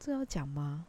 [0.00, 0.84] 这要讲吗？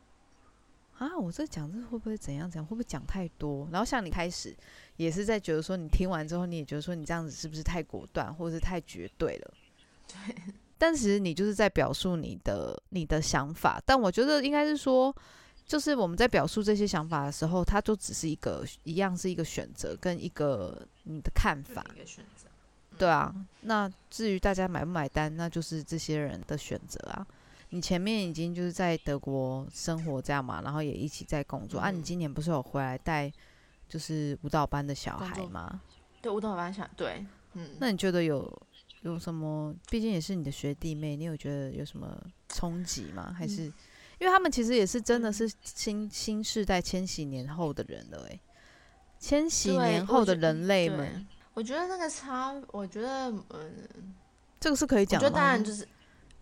[0.97, 2.65] 啊，我这讲这会不会怎样怎样？
[2.65, 3.69] 会不会讲太多？
[3.71, 4.57] 然后像你开始
[5.01, 9.53] 也是在觉得说，你听完之后，你也觉得说，你这样子是不是太果断，或者是太绝对了？
[10.07, 10.35] 对。
[10.77, 15.15] 但其实你就是在表述你的你的想法，但我觉得应该是说，
[15.67, 21.85] 就是我们在表述这些想法的时候，它就只是一个一样是一个选择跟一个你的看法。
[21.95, 22.47] 一个选择。
[22.97, 27.25] 对啊，那至于大家买不买单，那就是这些人的选择啊。
[27.69, 31.91] 你前面已经就是在德国生活这样嘛，然后也一起在工作啊。
[31.91, 33.31] 你今年不是有回来带
[33.91, 35.81] 就是舞蹈班的小孩吗？
[36.21, 37.25] 对，舞蹈班小对，
[37.55, 38.49] 嗯，那你觉得有？
[39.01, 39.75] 有什么？
[39.89, 42.15] 毕竟也是你的学弟妹，你有觉得有什么
[42.49, 43.35] 冲击吗？
[43.35, 43.73] 还是因
[44.19, 48.39] 为他们其实也是真的是新新世代千禧年后的人了，哎，
[49.17, 54.13] 千禧年后的人类们，我觉得那个差，我觉得嗯，
[54.59, 55.29] 这个是可以讲我觉。
[55.29, 55.87] 得当然就是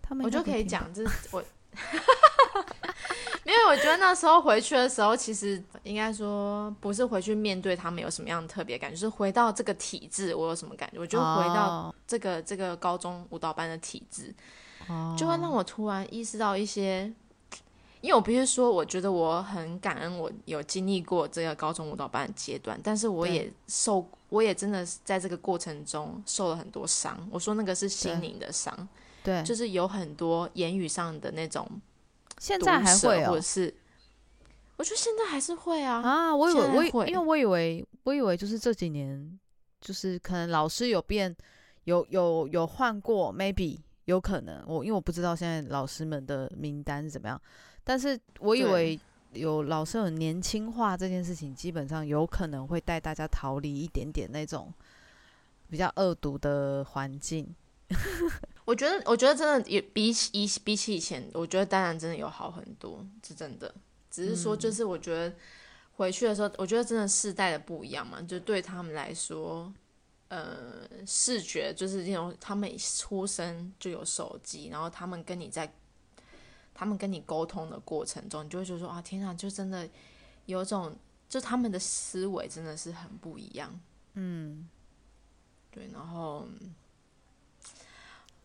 [0.01, 1.41] 他们我就可以讲，这是我，
[3.45, 10.99] 因为我觉得那时候回去的时候，其实应该说不是回去面对他们有什么样的特别感觉，就是回到这个体制，我有什么感觉？
[10.99, 14.33] 我就回到哦这个、这个高中舞蹈班的体制，
[14.87, 17.11] 哦就会让我突然意识到一些。
[18.01, 27.27] 因为我必须说，我觉得我很感恩，我有经历过这个高中舞蹈班的阶段，但是我也受，我也真的是在这个过程中受了很多伤。
[27.29, 28.87] 我说那个是心灵的伤，
[29.23, 31.69] 对，就是有很多言语上的那种
[32.37, 33.73] 现在还会哦或者是，
[34.77, 36.01] 我觉得现在还是会啊。
[36.01, 39.39] 啊，我以为会我以因为我以为我以为就是这几年
[39.81, 41.35] 就是可能老师有变，
[41.83, 47.39] 有有有换过，maybe 有可能我因为我不知道现在老师们的名单是怎么样，
[47.83, 48.99] 但是我以为
[49.33, 54.73] 有老师有年轻化这件事情，基本上有可能会带大家逃离一点点那种
[55.69, 57.53] 比较恶毒的环境。
[58.69, 63.73] 我觉得，我觉得真的也比起以比起以前，我觉得当然真的有好很多，是真的。
[64.11, 65.35] 只是说，嗯就是我觉得
[65.93, 69.73] 回去的时候，我觉得真的世代的不一样嘛，就对他们来说，
[70.27, 75.73] 呃，视觉就是那种他们出生就有手机，然后他们跟你在
[76.75, 79.89] 他们跟你沟通的过程中，你就会觉得说啊，天啊，就真的
[80.45, 80.95] 有种，
[81.27, 83.79] 就他们的思维真的是很不一样。
[84.13, 84.69] 嗯，
[85.71, 86.47] 对，然后。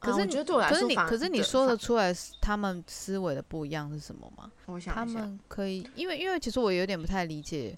[0.05, 4.51] 可是我觉得对我来可是，你可是你说得出来他们思维的不一样是什么吗？
[4.67, 7.77] 他我想他们可以，因为因为其实我有点不太理解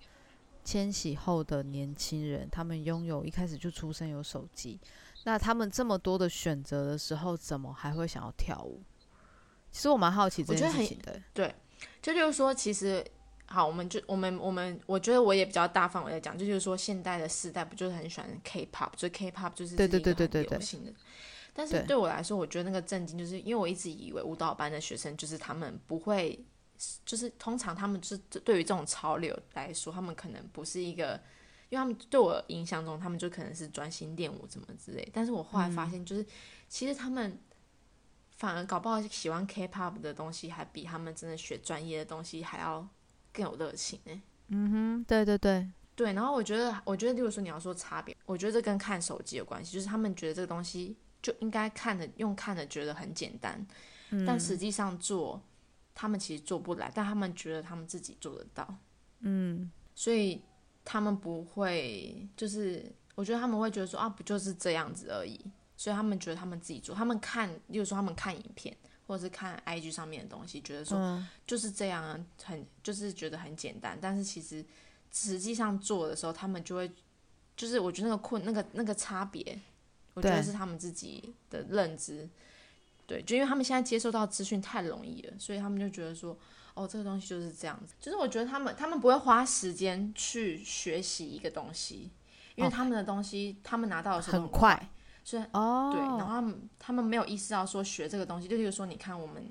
[0.65, 4.81] 千禧后的年轻人，他们拥有一开始就出生有手机，
[5.25, 8.83] 那他们这么多的选择的时候，怎么还会想要跳舞？
[9.71, 11.21] 其实我蛮好奇这件事情的。
[11.35, 11.55] 对
[12.01, 13.05] 就就是说，其实
[13.47, 20.93] 好，我们就我们我们，我觉得我也比较大范围的讲，就就是说，现代的世代不就是很喜欢 K-pop，就是 K-pop 就是对对是一个很对对对流行的。
[21.59, 26.39] 但是对对我来说，我觉得那个震惊，就是因为我一直以为舞蹈班的学生就是他们不会，
[27.07, 31.19] 就是通常他们就是对于这种潮流来说，他们可能不是一个，
[31.71, 35.09] 因为他们对我印象中，他们就可能是专心练舞怎么之类。
[35.15, 36.27] 但是我后来发现，就是、
[36.69, 37.39] 其实他们
[38.37, 42.87] 反而搞不好喜欢 K-pop 的东西，还比他们真的学专业的东西还要
[43.33, 44.23] 更有热情呢。
[44.49, 53.67] 嗯哼，对对对，对，然后我觉得，我觉得，例如说你要说差别，我觉得这跟看手机有关系，就是他们觉得这个东西就应该看的用看的觉得很简单，
[54.27, 55.43] 但实际上做，
[55.95, 58.77] 他们其实做不来，但他们觉得他们自己做得到，
[59.21, 60.43] 嗯，所以
[60.85, 65.41] 他们不会，就是我觉得他们会觉得说啊，不就是这样子而已，
[65.77, 68.77] 所以他们觉得他们自己做，他们看，例如说他们看影片
[69.07, 71.27] 或者是看 IG 上面的东西，觉得说嗯。
[71.47, 74.65] 就是这样啊，很就是觉得很简单，但是其实
[75.13, 76.91] 实际上做的时候，他们就会，
[77.57, 79.59] 就是我觉得那个困那个那个差别，
[80.17, 82.27] 我觉得是他们自己的认知，
[83.07, 86.35] 对，就因为他们现在接受到资讯太容易了，所以他们就觉得说，
[86.73, 92.11] 哦，这个东西就是这样子，就是我觉得他们他们不会花时间去学习一个东西，
[92.55, 94.89] 因为哦他们的东西他们拿到的时候很很快，
[95.23, 99.47] 所以哦，对，然后他们他们没有意识到说学这个东西，就比如说，你看我们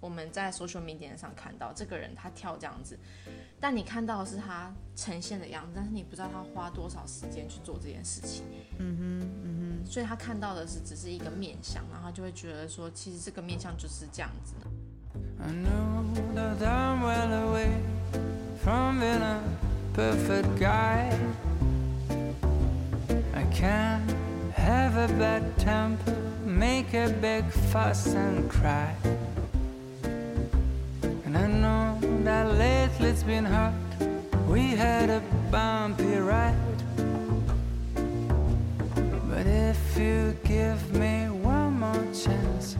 [0.00, 2.98] 我们在 social media 上看到这个人他跳这样子，
[3.60, 8.44] 但你看到的是他呈现的样子，但是你不知道他花多少时间去做这件事情，
[8.78, 14.54] 嗯哼，嗯哼所以他看到的是只是一个面相，然后就会觉得说，其实这个面相就是这样子。
[15.42, 17.80] I know that I'm well away
[18.62, 19.40] from being a
[19.94, 21.10] perfect guy.
[23.34, 24.02] I can't
[24.54, 26.14] have a bad temper,
[26.46, 28.94] make a big fuss and cry.
[31.24, 33.74] And I know that lately it's been hard.
[34.48, 36.54] We had a bumpy ride.
[39.28, 42.76] But if you give me one more chance,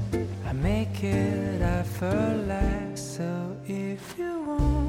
[0.46, 3.16] I make it effortless.
[3.16, 4.79] So if you want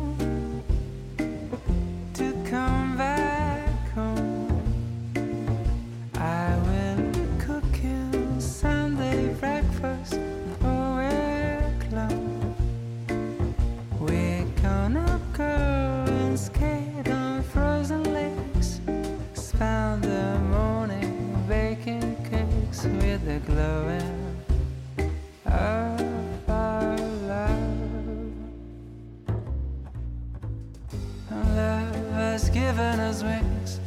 [33.24, 33.80] wings,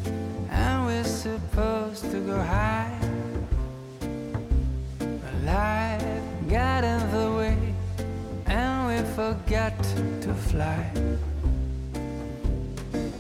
[0.51, 2.97] and we're supposed to go high.
[4.99, 6.03] But life
[6.49, 7.59] got in the way,
[8.47, 9.77] and we forgot
[10.25, 10.85] to fly.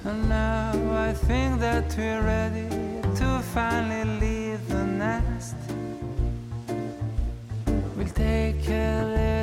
[0.04, 0.72] And now
[1.08, 2.68] I think that we're ready
[3.18, 5.56] to finally leave the nest.
[7.96, 9.33] We'll take a little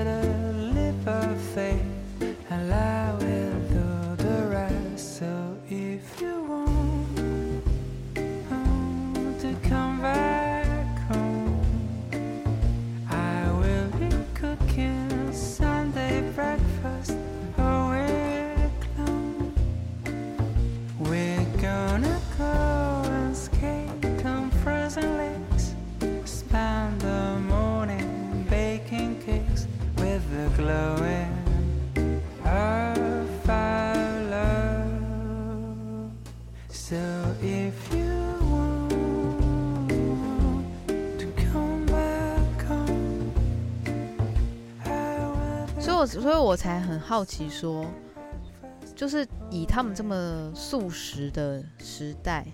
[46.22, 47.84] 所以我才很好奇说，
[48.96, 52.46] 就是以他们这么素食的时代，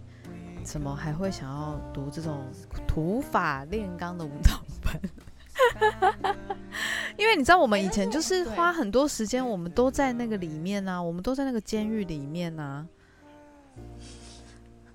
[0.64, 2.46] 怎么还会想要读这种
[2.88, 4.98] 土法炼钢的舞蹈班？
[7.18, 12.88] 因为你知道，我们以前就是花很多时间，我们都在那个里面啊，我们都在那个监狱里面啊。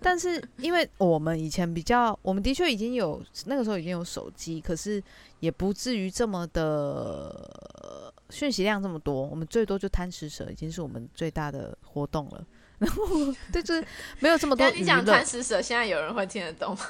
[0.01, 5.03] 但是，因为我们以前比较，我们的确已经有那个时候已经有手机，可是
[5.41, 9.25] 也不至于这么的讯息量这么多。
[9.27, 12.45] 我们最多就贪吃蛇，已经是我们最大的活动了。
[12.83, 13.05] 然后，
[13.53, 13.87] 对，就是
[14.19, 15.25] 没有这么多 你讲贪。
[15.25, 16.81] 食蛇，现在有人会听得懂吗？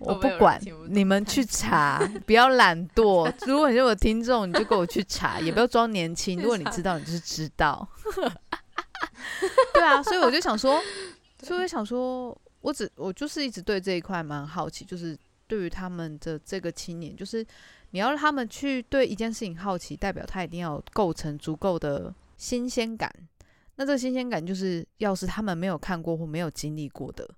[0.00, 3.32] 我不管不你们去查， 不要懒惰。
[3.46, 6.40] 如果你是我听众，你就给我去查，也不要装年轻。
[6.40, 7.88] 如果你知道，你就是知道。
[9.74, 10.80] 对啊，所以我就想说，
[11.42, 17.44] 所以我就想说，我只我就是一直对这一块蛮好奇，就是对于他们的这个青年，就是
[17.90, 23.12] 你要让他们去对一件事情好奇，代表他一定要构成足够的新鲜感。
[23.76, 27.28] 那这个新鲜感就是，要是他们没有看过或没有经历过的，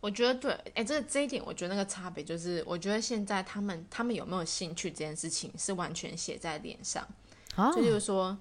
[0.00, 7.06] 我觉得对，哎，这这一点，我觉得那个差别就是，我觉得现在他们他们有没有兴趣这件事情是完全写在脸上。
[7.54, 8.36] 啊就例如说，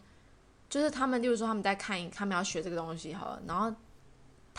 [0.69, 3.75] 就是他们，例如说他们在看，他们要学这个东西好了，然后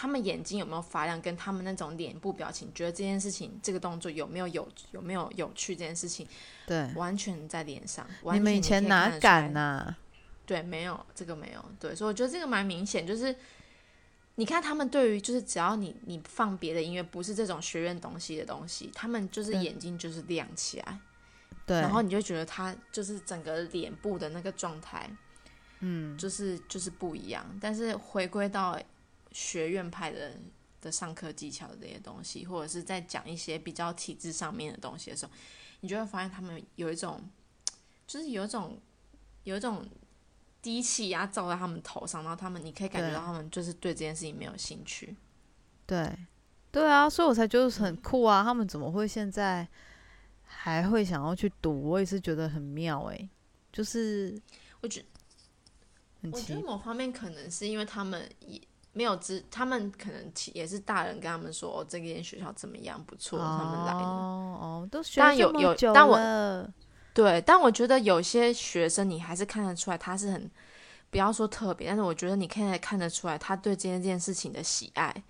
[0.03, 6.27] 他们眼睛有没有发亮，跟他们那种脸部表情，觉得这件事情这个动作有没有有有没有有趣，这件事情
[6.67, 8.05] 对，完全在脸上。
[8.33, 9.95] 你们以完全以前哪敢呐、
[10.45, 13.33] 对，没有这个没有，对，所以我觉得这个蛮明显，就是
[14.35, 20.99] 你看他们对于就是只要你你放别的音乐，不是这种学院东西的东西，他们就是眼睛就是亮起来，
[21.65, 25.09] 对，然后你就觉得他就是整个脸部的那个状态，
[25.79, 27.47] 嗯，就是就是不一样。
[27.61, 28.77] 但是回归到
[29.33, 30.39] 学院派的
[30.80, 35.33] 的上课技巧的这些东西，或者是在讲一些比较体制上面的东西的时候，
[35.80, 37.20] 你就会发现他们有一种，
[38.07, 38.80] 就是有一种
[39.45, 39.85] 有一种
[40.61, 45.16] 低气压照在他们头上，然后他们你可以感觉到他们就是对这件事情没有兴趣。
[45.87, 46.16] 对，
[46.70, 48.43] 对啊，所以我才觉得很酷啊！
[48.45, 49.66] 他们怎么会现在
[50.45, 51.89] 还会想要去读？
[51.91, 53.28] 我也是觉得很妙诶、
[53.72, 54.41] 就是
[54.80, 55.05] 我觉
[56.30, 58.61] 我觉得某方面可能是因为他们也
[58.93, 64.01] 没有知，他们可能也是大人跟他们说，哦，这间学校怎么样不错，他们来的。
[64.01, 66.18] 哦哦，都学当然有有但我
[67.14, 70.51] 对，但我觉得有些学生你还是看得出来他是很，
[71.11, 75.22] 不要说特别，但是我觉得你可以看得出来他对这件事情的喜爱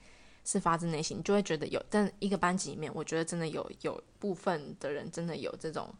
[0.44, 1.80] 是发自内心，你就会觉得有。
[1.88, 5.92] 但一个班级里面，我觉得真的有有部分的人真的有这种，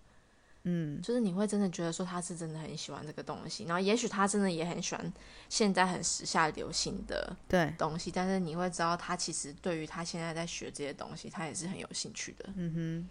[0.65, 5.13] 嗯，就是你会真的觉得说他是真的很喜欢这个东西，然后也许他真的也很喜欢
[5.49, 12.49] 现在很时下流行的对，东西，但是你会知道他其实对于他现在在学这些东西，他也是很有兴趣的。
[12.55, 13.09] 嗯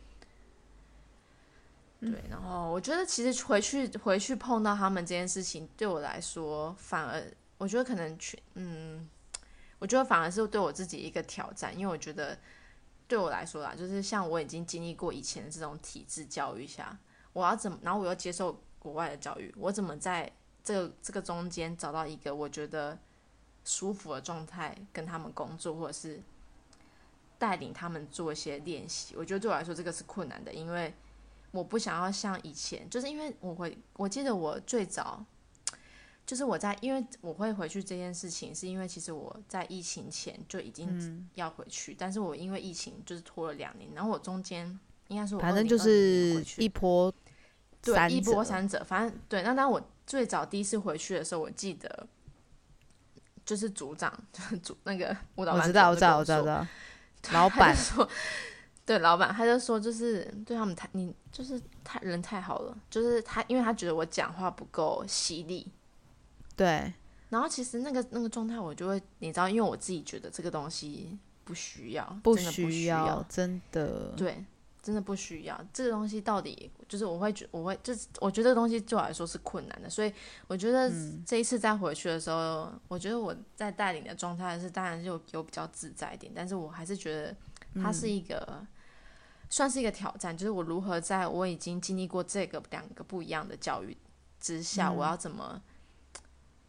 [2.00, 7.22] 哼，对，然后我觉得其实回去回去碰到他们这件事情，对我来说反而
[7.58, 9.10] 我觉得可能去嗯，
[9.78, 12.38] 我觉得反而是对我自己一个挑战，因为我觉得
[13.08, 16.98] 对我来说啦，就是像我已经经历过以前的这种体制教育下，
[17.34, 20.32] 我要怎么，然后我又接受国外的教育，我怎么在
[20.64, 22.98] 这个这个中间找到一个我觉得
[23.64, 26.22] 舒服的状态，跟他们工作，或者是
[27.38, 30.94] 带领他们做一些练习，我觉得对我来说这个是困难的，因为。
[31.54, 35.22] 我不想要像以前，就是因为我会，我记得我最早，
[36.26, 44.80] 就是我在，因为我会回去这件事情，是因为其实我在疫情前就已经嗯，要回去，但是我因为疫情就是拖了两年，然后我中间
[45.10, 47.14] 应该是我反正就是一波
[47.82, 49.42] 对一波三折，反正对。
[49.44, 52.08] 那当我最早第一次回去的时候，我记得
[53.46, 56.68] 就是组长，就是组那个舞蹈班我知道，我知道，我知道。
[57.32, 58.08] 老板说，
[58.84, 65.72] 对老板，他就说就是对他们太你就是太人太好了，就是他，因为他觉得我讲话不够犀利，
[66.56, 66.92] 对，
[67.30, 74.14] 然后其实那个那个状态，我就会，你知道，因为我自己觉得这个东西不需要，不需要，真的。
[74.18, 74.44] 对，
[74.82, 75.66] 真的不需要。
[75.72, 80.14] 这个东西到底就是我会觉，我会就是我觉得这个东西对我来说是困难的，所以
[80.48, 80.92] 我觉得
[81.26, 87.36] 这一次再回去的时候，我觉得我在带领的状态是当然就有比较自在一点，但是我还是觉得
[87.82, 88.66] 它是一个。
[89.54, 93.98] 算是一个挑战，就是我如何在我已经经历过这个两个不一样的教育
[94.40, 95.62] 之下，我要怎么，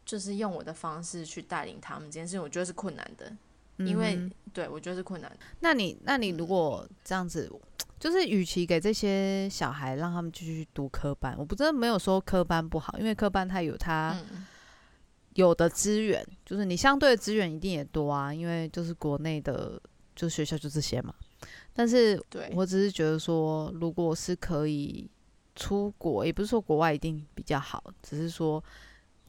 [0.05, 3.37] 就是用我的方式去带领他们这件事情，我觉得是困难的，
[3.79, 5.31] 因为对我觉得是困难。
[5.61, 7.51] 那你，那你如果这样子，
[7.99, 14.17] 就是与其给这些小孩让他们继续读科班，我不真的没有说科班不好，因为科班它有它
[15.35, 19.81] 有的资源，就是你相对的资源一定也多啊，因为就是国内的
[20.15, 21.15] 就学校就这些嘛。
[21.73, 22.23] 但是，
[22.55, 25.09] 我只是觉得说，如果是可以
[25.57, 28.63] 出国，也不是说国外一定比较好，只是说，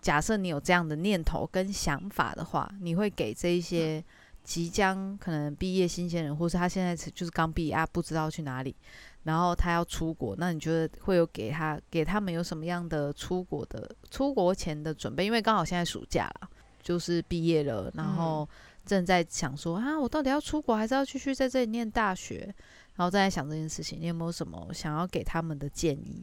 [0.01, 4.03] 假设你有这样的念头跟想法的话，你会给这一些
[4.43, 8.75] 即将可能毕业新鲜人，或是他现在就是刚毕业啊，不知道去哪里，
[9.23, 15.25] 然后他要出国，那你觉得会有给他给他们有什么样的出国的出国前的准备？
[15.25, 16.49] 因为刚好现在暑假了，
[16.81, 18.47] 就是毕业了，然后。
[18.85, 22.53] 正在想说啊，我到底要出国还是要继续在这里念大学？
[22.95, 26.21] 然后正在想这件事情，你有没有什么想要给他们的建议？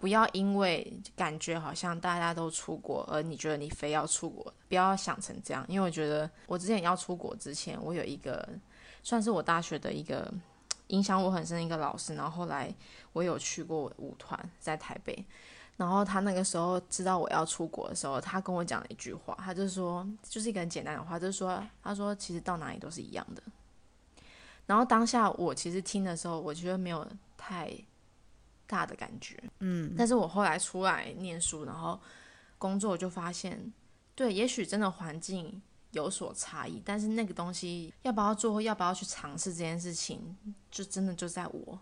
[0.00, 5.64] 不要因为感觉好像大家都出国，而你觉得你非要出国，不要想成这样。
[5.68, 8.48] 因为我觉得我之前要出国之前，我有一个
[9.02, 10.32] 算是我大学的一个
[10.88, 12.72] 影响我很深的一个老师，然后后来
[13.12, 15.24] 我有去过舞团在台北。
[15.76, 23.42] 然后他那个时候知道我要出国的时候，他跟我讲了一句话，他就说，就是一个很简单的话，就是说，他说其实到哪里都是一样的。
[24.66, 27.72] 然后当下我其实听的时候，我觉得没有太
[28.68, 29.92] 大的感觉，嗯。
[29.98, 31.98] 但是我后来出来念书，然后
[32.58, 33.72] 工作就发现，
[34.14, 35.60] 对，也许真的环境
[35.90, 40.36] 有所差异，但是那个东西要不要做，要不要去尝试这件事情，
[40.70, 41.78] 就真的就在我。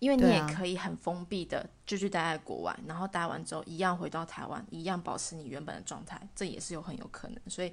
[0.00, 7.36] 因为你也可以很封闭的就去待在国外，然后待完之后一样回到台湾，一样保持你原本的状态，这也是有很有可能。
[7.48, 7.72] 所以，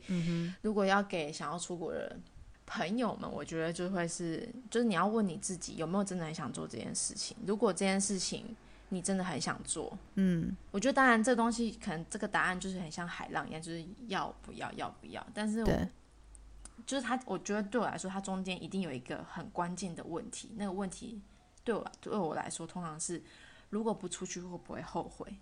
[0.64, 2.18] 如果要给想要出国的
[2.66, 7.36] 朋友们，我觉得就会是，就是你要问你自己有没有真的很想做这件事情。
[7.46, 8.56] 如果这件事情
[8.90, 15.26] 你真的很想做，嗯，我觉得当然这东西可能这个答案就是很像海浪一样，就是要不要，要不要。
[15.34, 15.64] 但是，
[16.86, 21.22] 就是他，我觉得对我来说，它中间一定有一个很关键的问题，那个问题。
[21.64, 23.24] 对我对我来说，通常是
[23.72, 25.36] 如果不出去会不会后悔？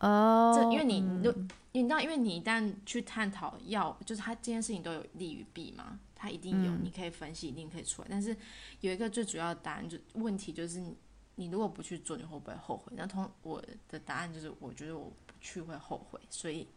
[0.00, 1.32] 哦，这因为你你
[1.70, 8.08] 你知道，因为你一旦去探讨要，就是他这件事情都有利与弊嘛，他一定有，你可以分析，一定可以出来。
[8.10, 8.36] 但是
[8.80, 10.82] 有一个最主要的答案，就问题就是
[11.34, 12.92] 你如果不去做，你会不会后悔？
[12.96, 16.68] 那通我的答案就是，我觉得我不去会后悔，所以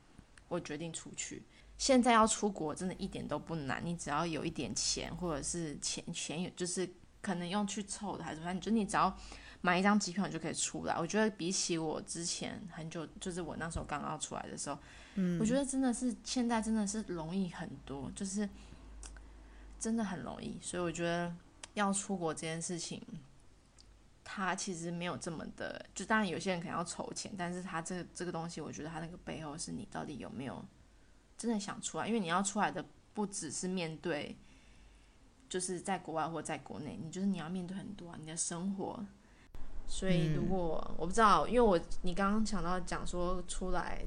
[0.48, 1.44] 我决定出去。
[1.78, 6.90] 现在要出国，真的一点都不难，你只要有一点钱，或者是钱钱有就是。
[7.20, 9.14] 可能用去凑的还是反正就你只要
[9.60, 10.96] 买一张机票你就可以出来。
[10.98, 14.78] 我觉得比起我之前很久，就是我那时候刚刚出来的时候，
[15.16, 18.48] 嗯，我觉得真的是现在真的是容易很多，就是
[19.80, 20.58] 真的很容易。
[20.62, 21.34] 所以我觉得
[21.74, 23.02] 要出国这件事情，
[24.24, 30.64] 它其实没有这么的，就当然有些人可能要筹钱，但是他这个这个东西，我觉得他那个背后是你到底有没有
[31.38, 34.36] 真的想出来，因为你要出来的不只是面对。
[35.50, 39.02] 就是在国外或在国内，你就是你要面对很多你的生活，
[39.88, 44.04] 所以如果我不知道，因为我你刚刚想到讲说出来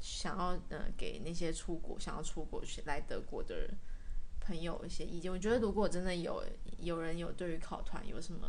[0.00, 3.74] 想要呃给那些出国想要出国去来德国的人
[4.48, 6.42] 朋友一些意见，我觉得如果真的有
[6.78, 8.48] 有人有对于考团有什么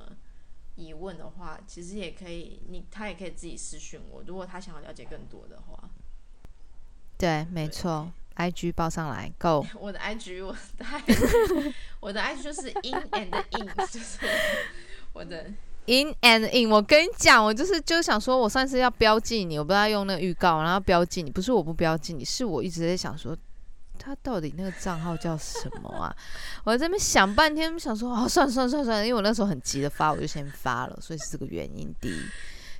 [0.75, 5.89] 疑问的话，其实也可以你他也可以自己私讯我，如果他想要了解更多的话，
[7.17, 8.09] 对，没错。
[8.35, 9.65] I G 报上来，Go！
[9.77, 10.85] 我的 I G，我的
[11.99, 14.17] 我的 I G 就是 In and In， 就是
[15.11, 15.43] 我的
[15.87, 16.71] In and In。
[16.71, 23.35] 我跟你讲，我就是就是想说，我上次要标记你，我不知道用那个预告，然后标记你，不是我不标记你，是我一直在想说，
[23.99, 26.15] 他到底那个账号叫什么啊？
[26.63, 31.93] 我在这边想半天，想说，哦，算了算了算了算了，因为我那时候很急的发，我就先发了，所以是这个原因。
[31.99, 32.21] 第一，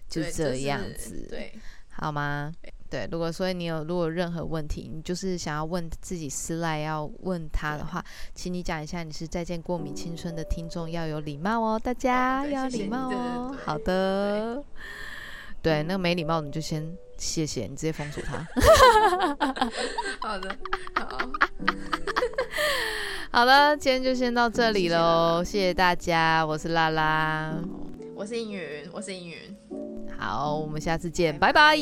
[0.09, 1.53] 就这样子，对，
[1.89, 2.51] 好吗？
[2.89, 8.03] 对，如果所以你有如果任何问题，你就是想要问自己私赖要问他的话，
[8.33, 13.55] 请你讲一下你是再见过敏青春的听众，要有礼貌哦，大家要礼貌哦。
[13.63, 14.63] 好的，
[15.61, 18.47] 对，那个没礼貌你就先谢谢，你直接封锁他。
[20.27, 20.55] 好的，
[20.95, 21.19] 好，
[23.31, 27.53] 好了，今天就先到这里喽，谢谢大家，我是拉拉，
[28.15, 29.37] 我是应云，我是应云，
[30.17, 31.77] 好，我们下次见，拜拜。